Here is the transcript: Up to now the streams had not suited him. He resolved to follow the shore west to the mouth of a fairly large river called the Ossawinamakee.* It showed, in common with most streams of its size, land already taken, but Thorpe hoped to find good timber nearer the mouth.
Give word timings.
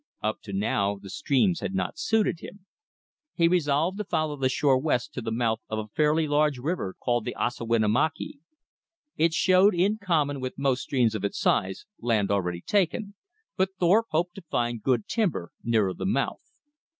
Up 0.23 0.41
to 0.41 0.51
now 0.51 0.97
the 0.99 1.11
streams 1.11 1.59
had 1.59 1.75
not 1.75 1.99
suited 1.99 2.39
him. 2.39 2.65
He 3.35 3.47
resolved 3.47 3.99
to 3.99 4.03
follow 4.03 4.35
the 4.35 4.49
shore 4.49 4.79
west 4.79 5.13
to 5.13 5.21
the 5.21 5.29
mouth 5.31 5.61
of 5.69 5.77
a 5.77 5.89
fairly 5.89 6.27
large 6.27 6.57
river 6.57 6.95
called 6.99 7.23
the 7.23 7.35
Ossawinamakee.* 7.35 8.39
It 9.17 9.31
showed, 9.31 9.75
in 9.75 9.99
common 9.99 10.41
with 10.41 10.57
most 10.57 10.81
streams 10.81 11.13
of 11.13 11.23
its 11.23 11.39
size, 11.39 11.85
land 11.99 12.31
already 12.31 12.61
taken, 12.61 13.13
but 13.55 13.75
Thorpe 13.79 14.07
hoped 14.09 14.33
to 14.33 14.41
find 14.49 14.81
good 14.81 15.07
timber 15.07 15.51
nearer 15.63 15.93
the 15.93 16.07
mouth. 16.07 16.41